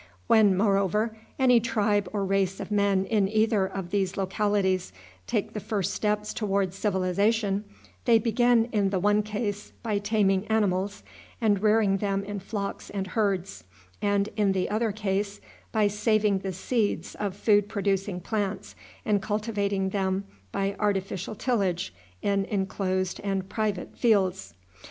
When, 0.25 0.57
moreover, 0.57 1.15
any 1.37 1.59
tribe 1.59 2.09
or 2.11 2.25
race 2.25 2.59
of 2.59 2.71
men 2.71 3.05
in 3.05 3.27
either 3.29 3.67
of 3.67 3.91
these 3.91 4.17
localities 4.17 4.91
take 5.27 5.53
the 5.53 5.59
first 5.59 5.93
steps 5.93 6.33
toward 6.33 6.73
civilization, 6.73 7.65
they 8.05 8.17
begin, 8.17 8.65
in 8.71 8.89
the 8.89 8.99
one 8.99 9.21
case, 9.21 9.71
by 9.83 9.99
taming 9.99 10.47
animals, 10.47 11.03
and 11.39 11.61
rearing 11.61 11.97
them 11.97 12.23
in 12.23 12.39
flocks 12.39 12.89
and 12.89 13.05
herds; 13.05 13.63
and, 14.01 14.29
in 14.35 14.53
the 14.53 14.71
other 14.71 14.91
case, 14.91 15.39
by 15.71 15.85
saving 15.87 16.39
the 16.39 16.51
seeds 16.51 17.13
of 17.13 17.35
food 17.37 17.69
producing 17.69 18.19
plants, 18.21 18.73
and 19.05 19.21
cultivating 19.21 19.89
them 19.89 20.23
by 20.51 20.75
artificial 20.79 21.35
tillage 21.35 21.93
in 22.23 22.45
inclosed 22.45 23.21
and 23.23 23.49
private 23.49 23.95
fields. 23.95 24.55